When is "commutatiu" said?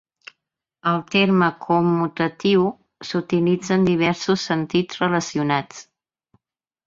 1.65-2.63